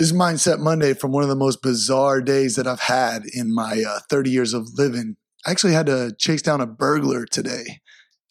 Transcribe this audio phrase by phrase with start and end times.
[0.00, 3.54] This is Mindset Monday from one of the most bizarre days that I've had in
[3.54, 5.16] my uh, 30 years of living.
[5.44, 7.82] I actually had to chase down a burglar today,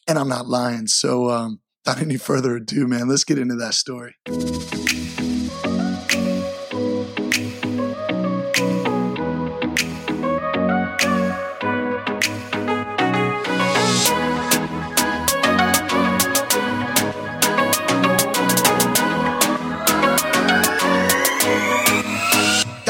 [0.08, 0.88] and I'm not lying.
[0.88, 4.16] So, um, without any further ado, man, let's get into that story.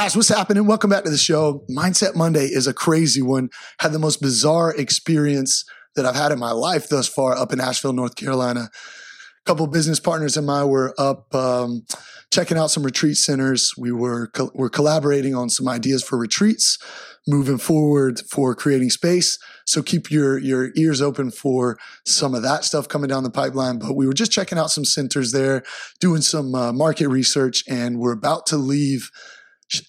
[0.09, 0.65] Guys, what's happening?
[0.65, 1.63] Welcome back to the show.
[1.69, 3.51] Mindset Monday is a crazy one.
[3.79, 5.63] Had the most bizarre experience
[5.95, 8.71] that I've had in my life thus far up in Asheville, North Carolina.
[8.71, 11.85] A couple business partners and I were up um,
[12.31, 13.75] checking out some retreat centers.
[13.77, 16.79] We were co- we're collaborating on some ideas for retreats
[17.27, 19.37] moving forward for creating space.
[19.67, 23.77] So keep your your ears open for some of that stuff coming down the pipeline.
[23.77, 25.61] But we were just checking out some centers there,
[25.99, 29.11] doing some uh, market research, and we're about to leave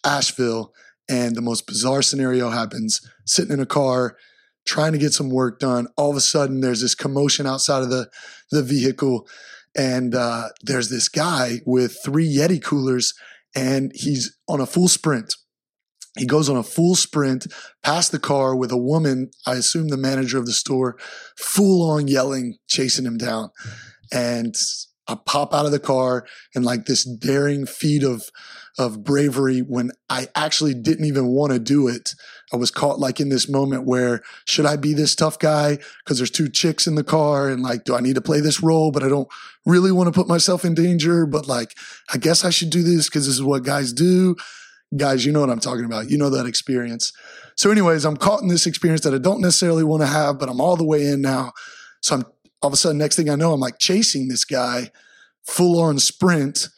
[0.04, 0.72] Asheville,
[1.08, 3.00] and the most bizarre scenario happens.
[3.26, 4.16] Sitting in a car,
[4.66, 5.88] trying to get some work done.
[5.96, 8.08] All of a sudden, there's this commotion outside of the
[8.50, 9.28] the vehicle,
[9.76, 13.14] and uh, there's this guy with three Yeti coolers,
[13.54, 15.34] and he's on a full sprint.
[16.18, 17.46] He goes on a full sprint
[17.84, 20.98] past the car with a woman, I assume the manager of the store,
[21.38, 23.50] full on yelling, chasing him down.
[24.12, 24.56] And
[25.10, 28.30] I pop out of the car and like this daring feat of
[28.78, 32.14] of bravery when I actually didn't even want to do it.
[32.52, 36.18] I was caught like in this moment where should I be this tough guy because
[36.18, 38.92] there's two chicks in the car and like do I need to play this role
[38.92, 39.28] but I don't
[39.66, 41.74] really want to put myself in danger but like
[42.12, 44.36] I guess I should do this because this is what guys do.
[44.96, 46.10] Guys, you know what I'm talking about.
[46.10, 47.12] You know that experience.
[47.56, 50.48] So anyways, I'm caught in this experience that I don't necessarily want to have but
[50.48, 51.52] I'm all the way in now.
[52.00, 52.24] So I'm
[52.62, 54.90] all of a sudden next thing I know I'm like chasing this guy
[55.46, 56.68] full on sprint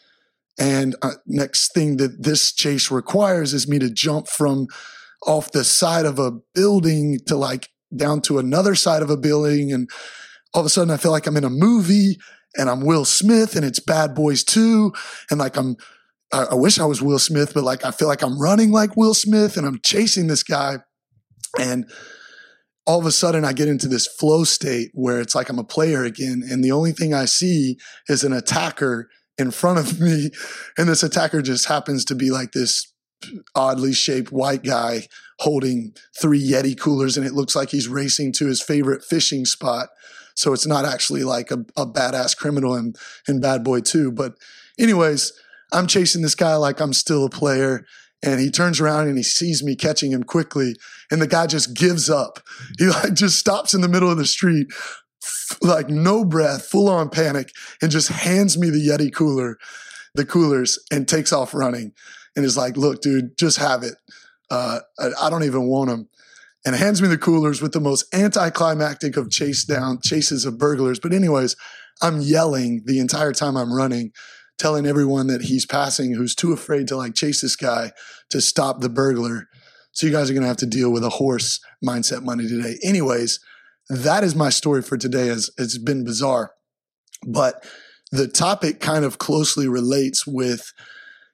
[0.58, 4.69] and uh, next thing that this chase requires is me to jump from
[5.27, 9.72] off the side of a building to like down to another side of a building.
[9.72, 9.88] And
[10.54, 12.19] all of a sudden I feel like I'm in a movie
[12.56, 14.93] and I'm Will Smith and it's Bad Boys 2.
[15.31, 15.76] And like I'm,
[16.32, 18.97] I, I wish I was Will Smith, but like I feel like I'm running like
[18.97, 20.78] Will Smith and I'm chasing this guy.
[21.59, 21.91] And
[22.87, 25.65] all of a sudden I get into this flow state where it's like I'm a
[25.65, 26.43] player again.
[26.48, 27.78] And the only thing I see
[28.09, 30.31] is an attacker in front of me.
[30.78, 32.93] And this attacker just happens to be like this
[33.54, 35.06] oddly shaped white guy
[35.38, 37.16] holding three Yeti coolers.
[37.16, 39.88] And it looks like he's racing to his favorite fishing spot.
[40.34, 42.94] So it's not actually like a, a badass criminal in,
[43.28, 44.12] in Bad Boy 2.
[44.12, 44.34] But,
[44.78, 45.32] anyways,
[45.72, 47.84] I'm chasing this guy like I'm still a player.
[48.22, 50.77] And he turns around and he sees me catching him quickly.
[51.10, 52.38] And the guy just gives up.
[52.78, 54.69] He like just stops in the middle of the street,
[55.60, 57.50] like no breath, full on panic,
[57.81, 59.59] and just hands me the Yeti cooler,
[60.15, 61.93] the coolers, and takes off running.
[62.34, 63.94] And is like, look, dude, just have it.
[64.50, 66.09] Uh, I, I don't even want them.
[66.65, 71.00] And hands me the coolers with the most anticlimactic of chase down chases of burglars.
[71.00, 71.56] But anyways,
[72.00, 74.12] I'm yelling the entire time I'm running,
[74.62, 77.91] telling everyone that he's passing who's too afraid to like chase this guy
[78.31, 79.49] to stop the burglar.
[79.91, 82.78] So you guys are gonna have to deal with a hoarse mindset Monday today.
[82.84, 83.41] Anyways,
[83.89, 85.28] that is my story for today.
[85.31, 86.53] As it's been bizarre,
[87.27, 87.67] but
[88.12, 90.73] the topic kind of closely relates with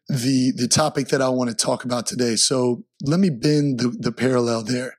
[0.09, 2.34] the the topic that I want to talk about today.
[2.34, 4.97] So let me bend the, the parallel there.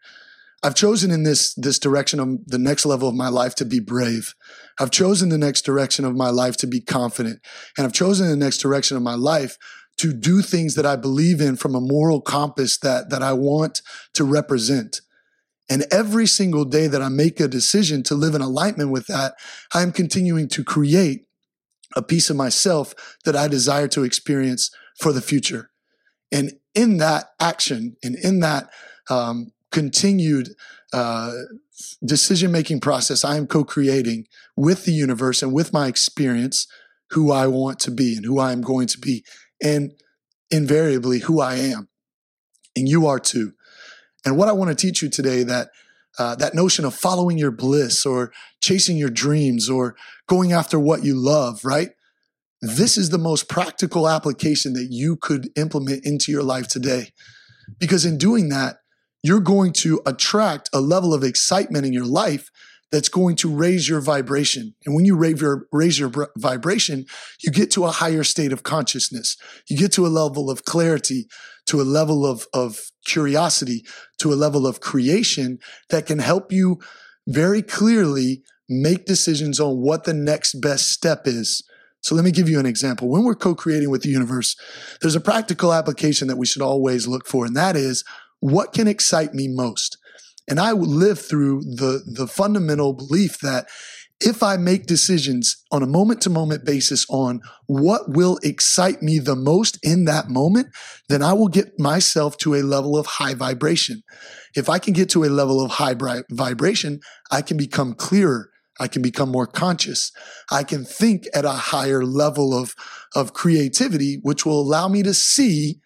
[0.62, 3.80] I've chosen in this this direction of the next level of my life to be
[3.80, 4.34] brave.
[4.80, 7.40] I've chosen the next direction of my life to be confident,
[7.78, 9.58] and I've chosen the next direction of my life
[9.98, 13.81] to do things that I believe in from a moral compass that that I want
[14.14, 15.02] to represent.
[15.69, 19.36] And every single day that I make a decision to live in alignment with that,
[19.74, 21.28] I'm continuing to create
[21.96, 22.94] a piece of myself
[23.24, 25.69] that I desire to experience for the future.
[26.31, 28.69] And in that action and in that
[29.09, 30.50] um, continued
[30.94, 31.34] uh,
[32.03, 34.25] decision making process, I am co creating
[34.56, 36.68] with the universe and with my experience
[37.12, 39.24] who I want to be and who I am going to be,
[39.62, 39.94] and
[40.52, 41.89] invariably who I am.
[42.75, 43.54] And you are too.
[44.25, 45.69] And what I want to teach you today that
[46.18, 48.31] uh, that notion of following your bliss or
[48.62, 49.95] chasing your dreams or
[50.27, 51.89] going after what you love, right?
[52.62, 57.13] This is the most practical application that you could implement into your life today.
[57.77, 58.79] Because in doing that,
[59.24, 62.50] you're going to attract a level of excitement in your life
[62.92, 64.74] that's going to raise your vibration.
[64.86, 67.06] And when you raise your, raise your vibration,
[67.44, 69.38] you get to a higher state of consciousness.
[69.69, 71.27] You get to a level of clarity,
[71.68, 73.86] to a level of, of curiosity,
[74.18, 76.80] to a level of creation that can help you
[77.27, 81.63] very clearly make decisions on what the next best step is
[82.01, 83.10] So let me give you an example.
[83.10, 84.56] When we're co-creating with the universe,
[85.01, 88.04] there's a practical application that we should always look for, and that is
[88.39, 89.97] what can excite me most?
[90.50, 93.68] And I live through the, the fundamental belief that
[94.21, 99.18] if I make decisions on a moment to moment basis on what will excite me
[99.19, 100.68] the most in that moment,
[101.07, 104.03] then I will get myself to a level of high vibration.
[104.56, 105.95] If I can get to a level of high
[106.30, 107.00] vibration,
[107.31, 108.50] I can become clearer.
[108.80, 110.12] I can become more conscious.
[110.51, 112.75] I can think at a higher level of,
[113.15, 115.80] of creativity, which will allow me to see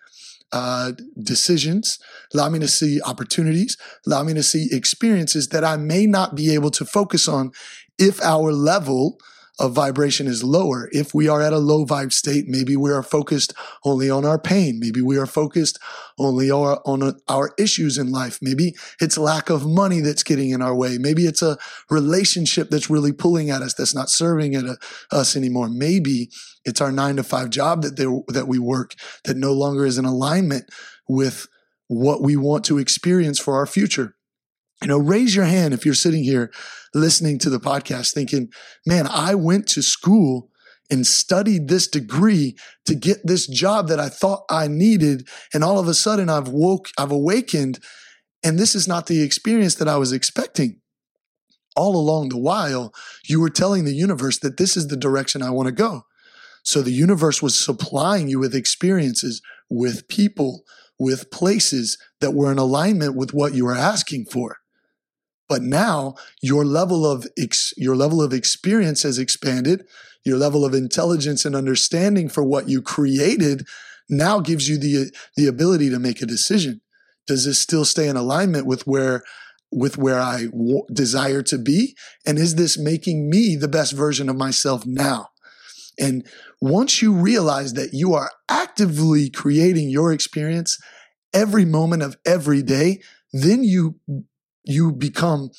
[0.54, 2.00] uh, decisions,
[2.34, 6.54] allow me to see opportunities, allow me to see experiences that I may not be
[6.54, 7.52] able to focus on
[7.98, 9.18] if our level
[9.60, 10.90] of vibration is lower.
[10.92, 13.54] If we are at a low vibe state, maybe we are focused
[13.86, 14.80] only on our pain.
[14.80, 15.78] Maybe we are focused
[16.18, 18.40] only on our issues in life.
[18.42, 20.98] Maybe it's lack of money that's getting in our way.
[20.98, 21.58] Maybe it's a
[21.90, 24.76] relationship that's really pulling at us, that's not serving at uh,
[25.12, 25.70] us anymore.
[25.70, 26.32] Maybe
[26.66, 28.96] it's our nine to five job that they, that we work
[29.26, 30.66] that no longer is in alignment
[31.08, 31.48] with
[31.88, 34.16] what we want to experience for our future.
[34.84, 36.52] You know, raise your hand if you're sitting here
[36.94, 38.50] listening to the podcast thinking,
[38.86, 40.50] man, I went to school
[40.92, 45.26] and studied this degree to get this job that I thought I needed.
[45.54, 47.80] And all of a sudden I've woke, I've awakened
[48.44, 50.82] and this is not the experience that I was expecting.
[51.78, 52.94] All along the while,
[53.26, 56.02] you were telling the universe that this is the direction I want to go.
[56.62, 60.64] So the universe was supplying you with experiences, with people,
[61.00, 64.58] with places that were in alignment with what you were asking for.
[65.50, 69.86] But now your level of ex- your level of experience has expanded.
[70.26, 73.66] Your level of intelligence and understanding for what you created
[74.10, 76.82] now gives you the the ability to make a decision.
[77.28, 79.24] Does this still stay in alignment with where
[79.72, 81.96] with where I w- desire to be?
[82.26, 85.30] And is this making me the best version of myself now?
[86.00, 86.26] And
[86.62, 90.78] once you realize that you are actively creating your experience
[91.34, 93.02] every moment of every day,
[93.32, 94.00] then you
[94.64, 95.52] you become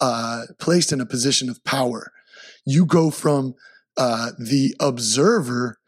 [0.00, 2.12] uh, placed in a position of power.
[2.64, 3.54] You go from
[3.96, 5.78] uh, the observer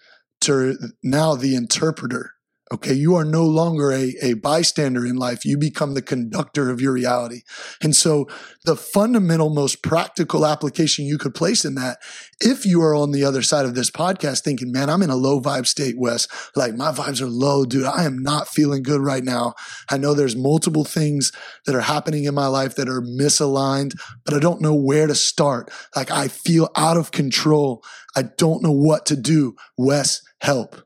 [0.42, 2.32] to now the interpreter.
[2.70, 2.92] Okay.
[2.92, 5.46] You are no longer a, a bystander in life.
[5.46, 7.40] You become the conductor of your reality.
[7.82, 8.28] And so
[8.64, 11.98] the fundamental, most practical application you could place in that,
[12.40, 15.16] if you are on the other side of this podcast thinking, man, I'm in a
[15.16, 17.86] low vibe state, Wes, like my vibes are low, dude.
[17.86, 19.54] I am not feeling good right now.
[19.90, 21.32] I know there's multiple things
[21.64, 25.14] that are happening in my life that are misaligned, but I don't know where to
[25.14, 25.70] start.
[25.96, 27.82] Like I feel out of control.
[28.14, 29.56] I don't know what to do.
[29.78, 30.76] Wes, help.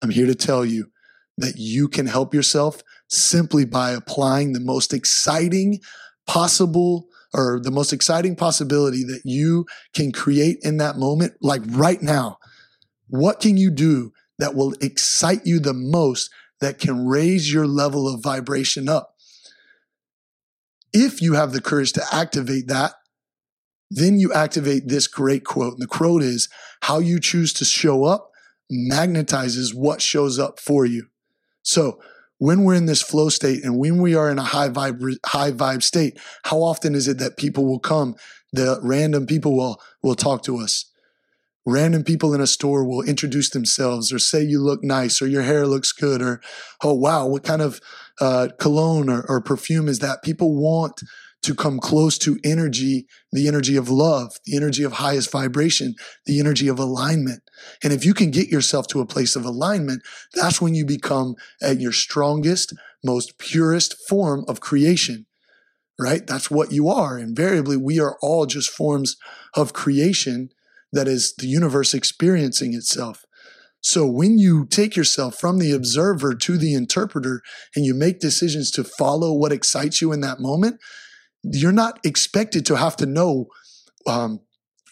[0.00, 0.86] I'm here to tell you
[1.38, 5.80] that you can help yourself simply by applying the most exciting
[6.26, 9.64] possible or the most exciting possibility that you
[9.94, 12.38] can create in that moment, like right now.
[13.08, 16.30] What can you do that will excite you the most
[16.60, 19.14] that can raise your level of vibration up?
[20.92, 22.94] If you have the courage to activate that,
[23.90, 25.74] then you activate this great quote.
[25.74, 26.48] And the quote is
[26.82, 28.30] how you choose to show up
[28.70, 31.06] magnetizes what shows up for you.
[31.68, 32.00] So
[32.38, 35.52] when we're in this flow state and when we are in a high vibe, high
[35.52, 38.14] vibe state, how often is it that people will come?
[38.54, 40.86] The random people will, will talk to us.
[41.66, 45.42] Random people in a store will introduce themselves or say you look nice or your
[45.42, 46.40] hair looks good or,
[46.82, 47.82] oh, wow, what kind of
[48.18, 50.22] uh, cologne or, or perfume is that?
[50.22, 51.02] People want
[51.42, 55.94] to come close to energy, the energy of love, the energy of highest vibration,
[56.26, 57.42] the energy of alignment.
[57.82, 60.02] And if you can get yourself to a place of alignment,
[60.34, 65.26] that's when you become at your strongest, most purest form of creation,
[65.98, 66.26] right?
[66.26, 67.18] That's what you are.
[67.18, 69.16] Invariably, we are all just forms
[69.54, 70.50] of creation
[70.92, 73.24] that is the universe experiencing itself.
[73.80, 77.42] So when you take yourself from the observer to the interpreter
[77.76, 80.80] and you make decisions to follow what excites you in that moment,
[81.52, 83.46] you're not expected to have to know
[84.06, 84.40] um,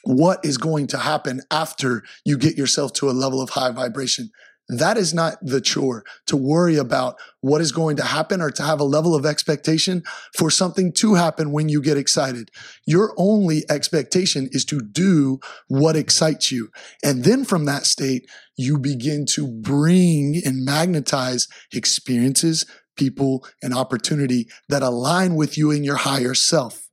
[0.05, 4.31] what is going to happen after you get yourself to a level of high vibration.
[4.69, 8.63] That is not the chore to worry about what is going to happen or to
[8.65, 10.03] have a level of expectation
[10.37, 12.51] for something to happen when you get excited.
[12.85, 16.71] Your only expectation is to do what excites you.
[17.05, 24.49] And then from that state, you begin to bring and magnetize experiences, people, and opportunity
[24.69, 26.89] that align with you and your higher self.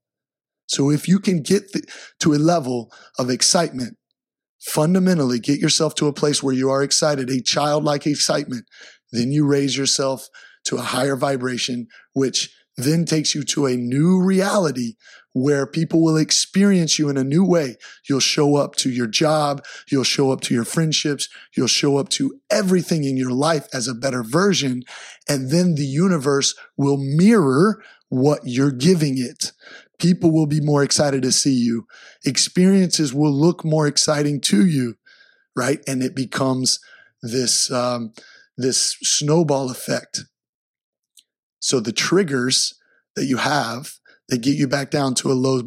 [0.68, 1.64] So if you can get
[2.20, 3.98] to a level of excitement,
[4.62, 8.66] fundamentally get yourself to a place where you are excited, a childlike excitement,
[9.12, 10.28] then you raise yourself
[10.66, 14.96] to a higher vibration, which then takes you to a new reality
[15.34, 17.76] where people will experience you in a new way.
[18.08, 19.64] You'll show up to your job.
[19.92, 21.28] You'll show up to your friendships.
[21.56, 24.84] You'll show up to everything in your life as a better version.
[25.28, 29.52] And then the universe will mirror what you're giving it.
[30.00, 31.88] People will be more excited to see you.
[32.26, 34.96] Experiences will look more exciting to you,
[35.56, 35.80] right?
[35.88, 36.80] And it becomes
[37.24, 38.14] this, um,
[38.56, 40.26] this snowball effect.
[41.64, 42.78] So the triggers
[43.16, 43.94] that you have
[44.28, 45.62] that get you back down to a low,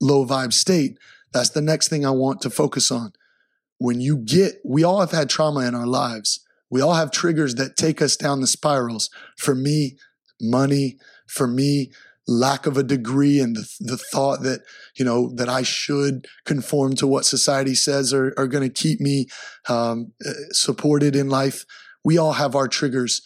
[0.00, 0.96] low vibe state,
[1.32, 3.12] that's the next thing I want to focus on.
[3.78, 6.46] When you get, we all have had trauma in our lives.
[6.70, 9.10] We all have triggers that take us down the spirals.
[9.38, 9.96] For me,
[10.40, 10.98] money.
[11.26, 11.90] For me,
[12.28, 14.60] lack of a degree and the, the thought that,
[14.96, 19.00] you know, that I should conform to what society says are, are going to keep
[19.00, 19.26] me
[19.68, 21.64] um, uh, supported in life.
[22.04, 23.20] We all have our triggers.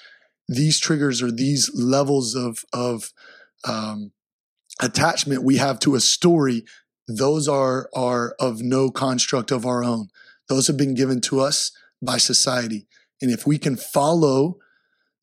[0.48, 3.12] These triggers or these levels of, of,
[3.66, 4.12] um,
[4.80, 6.64] attachment we have to a story,
[7.06, 10.08] those are, are of no construct of our own.
[10.48, 11.70] Those have been given to us
[12.02, 12.86] by society.
[13.22, 14.56] And if we can follow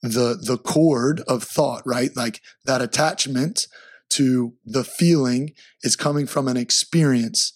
[0.01, 2.15] the, the cord of thought, right?
[2.15, 3.67] Like that attachment
[4.11, 7.53] to the feeling is coming from an experience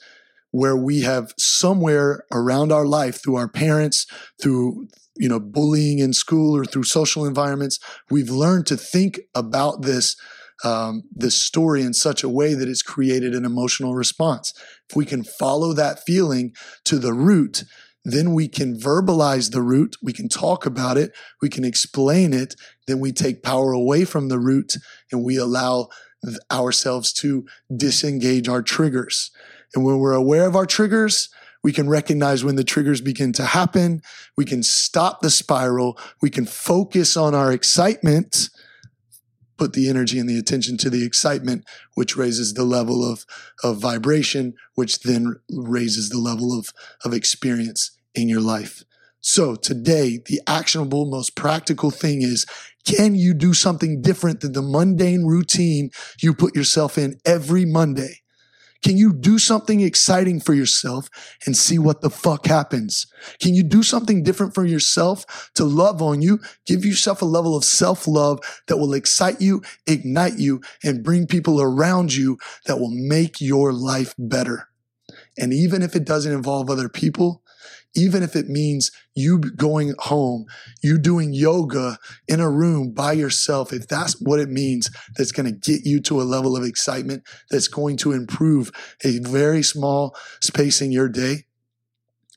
[0.56, 4.08] where we have somewhere around our life through our parents,
[4.42, 7.78] through, you know, bullying in school or through social environments,
[8.10, 10.16] we've learned to think about this
[10.64, 14.54] um, this story in such a way that it's created an emotional response.
[14.90, 16.54] If we can follow that feeling
[16.86, 17.66] to the root,
[18.06, 22.56] then we can verbalize the root, we can talk about it, we can explain it,
[22.88, 24.78] then we take power away from the root
[25.12, 25.90] and we allow
[26.50, 27.46] ourselves to
[27.76, 29.32] disengage our triggers.
[29.74, 31.30] And when we're aware of our triggers,
[31.64, 34.02] we can recognize when the triggers begin to happen.
[34.38, 35.98] We can stop the spiral.
[36.22, 38.50] We can focus on our excitement
[39.58, 43.26] put the energy and the attention to the excitement, which raises the level of,
[43.64, 46.70] of vibration, which then raises the level of,
[47.04, 48.84] of experience in your life.
[49.22, 52.46] So today, the actionable, most practical thing is,
[52.86, 55.90] can you do something different than the mundane routine
[56.22, 58.20] you put yourself in every Monday?
[58.86, 61.10] Can you do something exciting for yourself
[61.48, 63.08] and see what the fuck happens?
[63.40, 66.40] Can you do something different for yourself to love on you?
[66.68, 71.26] Give yourself a level of self love that will excite you, ignite you, and bring
[71.26, 72.38] people around you
[72.68, 74.70] that will make your life better.
[75.36, 77.42] And even if it doesn't involve other people,
[77.96, 80.46] even if it means you going home,
[80.84, 81.98] you doing yoga
[82.28, 86.00] in a room by yourself, if that's what it means, that's going to get you
[86.02, 88.72] to a level of excitement that's going to improve
[89.04, 91.46] a very small space in your day,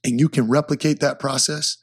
[0.05, 1.77] and you can replicate that process,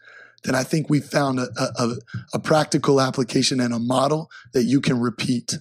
[0.43, 1.95] then I think we found a, a,
[2.35, 5.57] a practical application and a model that you can repeat.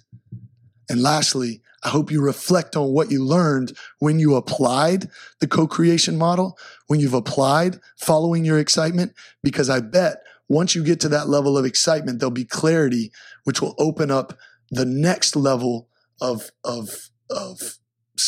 [0.88, 5.08] And lastly, I hope you reflect on what you learned when you applied
[5.40, 9.12] the co-creation model, when you've applied following your excitement,
[9.42, 10.16] because I bet
[10.48, 13.12] once you get to that level of excitement, there'll be clarity,
[13.44, 14.38] which will open up
[14.70, 15.88] the next level
[16.20, 17.78] of, of, of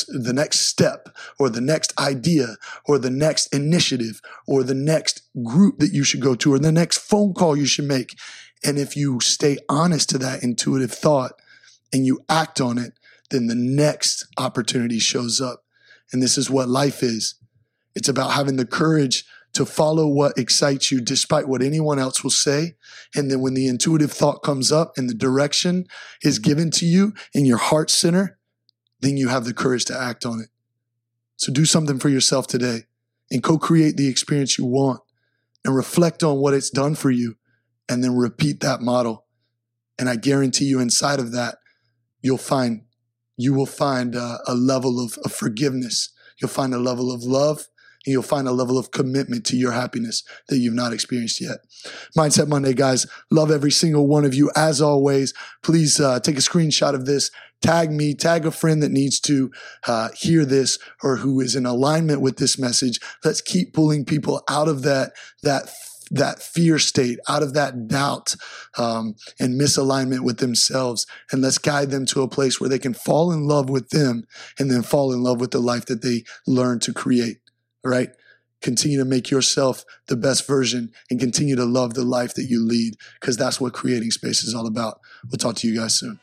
[0.08, 1.08] the next step
[1.38, 6.20] or the next idea or the next initiative or the next group that you should
[6.20, 8.18] go to or the next phone call you should make.
[8.64, 11.32] And if you stay honest to that intuitive thought
[11.92, 12.95] and you act on it,
[13.30, 15.64] then the next opportunity shows up.
[16.12, 17.34] And this is what life is.
[17.94, 22.30] It's about having the courage to follow what excites you despite what anyone else will
[22.30, 22.76] say.
[23.14, 25.86] And then when the intuitive thought comes up and the direction
[26.22, 28.38] is given to you in your heart center,
[29.00, 30.48] then you have the courage to act on it.
[31.36, 32.80] So do something for yourself today
[33.30, 35.00] and co-create the experience you want
[35.64, 37.36] and reflect on what it's done for you
[37.88, 39.24] and then repeat that model.
[39.98, 41.58] And I guarantee you inside of that,
[42.20, 42.82] you'll find
[43.36, 46.10] you will find uh, a level of, of forgiveness.
[46.40, 47.68] You'll find a level of love
[48.06, 51.58] and you'll find a level of commitment to your happiness that you've not experienced yet.
[52.16, 53.06] Mindset Monday, guys.
[53.30, 54.50] Love every single one of you.
[54.54, 57.30] As always, please uh, take a screenshot of this.
[57.62, 59.50] Tag me, tag a friend that needs to
[59.86, 63.00] uh, hear this or who is in alignment with this message.
[63.24, 65.12] Let's keep pulling people out of that
[65.42, 65.70] that
[66.10, 68.34] that fear state, out of that doubt
[68.78, 71.06] um, and misalignment with themselves.
[71.32, 74.24] And let's guide them to a place where they can fall in love with them
[74.58, 77.38] and then fall in love with the life that they learn to create.
[77.84, 78.10] right?
[78.62, 82.64] Continue to make yourself the best version and continue to love the life that you
[82.64, 85.00] lead because that's what creating space is all about.
[85.24, 86.18] We'll talk to you guys soon.